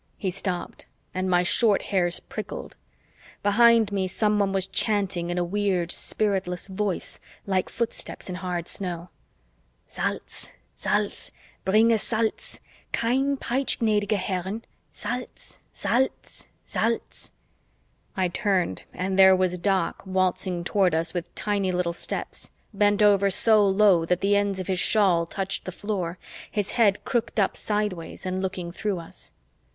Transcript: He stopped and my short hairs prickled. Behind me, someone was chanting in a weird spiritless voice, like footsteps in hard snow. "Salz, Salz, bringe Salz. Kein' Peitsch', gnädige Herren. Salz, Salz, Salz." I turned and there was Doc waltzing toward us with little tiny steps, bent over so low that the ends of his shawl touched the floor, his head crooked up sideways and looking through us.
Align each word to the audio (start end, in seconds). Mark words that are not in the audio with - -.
He 0.17 0.31
stopped 0.31 0.87
and 1.13 1.29
my 1.29 1.43
short 1.43 1.83
hairs 1.93 2.19
prickled. 2.21 2.75
Behind 3.43 3.91
me, 3.91 4.07
someone 4.07 4.51
was 4.51 4.65
chanting 4.65 5.29
in 5.29 5.37
a 5.37 5.43
weird 5.43 5.91
spiritless 5.91 6.65
voice, 6.65 7.19
like 7.45 7.69
footsteps 7.69 8.27
in 8.27 8.33
hard 8.33 8.67
snow. 8.67 9.09
"Salz, 9.85 10.53
Salz, 10.75 11.31
bringe 11.65 11.99
Salz. 11.99 12.61
Kein' 12.91 13.37
Peitsch', 13.37 13.77
gnädige 13.77 14.15
Herren. 14.17 14.65
Salz, 14.89 15.59
Salz, 15.71 16.47
Salz." 16.65 17.31
I 18.17 18.27
turned 18.27 18.85
and 18.93 19.19
there 19.19 19.35
was 19.35 19.55
Doc 19.59 20.01
waltzing 20.07 20.63
toward 20.63 20.95
us 20.95 21.13
with 21.13 21.25
little 21.25 21.35
tiny 21.93 21.93
steps, 21.93 22.49
bent 22.73 23.03
over 23.03 23.29
so 23.29 23.63
low 23.67 24.03
that 24.05 24.21
the 24.21 24.35
ends 24.35 24.59
of 24.59 24.65
his 24.65 24.79
shawl 24.79 25.27
touched 25.27 25.65
the 25.65 25.71
floor, 25.71 26.17
his 26.49 26.71
head 26.71 27.05
crooked 27.05 27.39
up 27.39 27.55
sideways 27.55 28.25
and 28.25 28.41
looking 28.41 28.71
through 28.71 28.97
us. 28.97 29.31